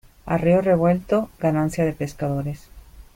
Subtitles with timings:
[0.25, 2.69] A río revuelto, ganancia de pescadores.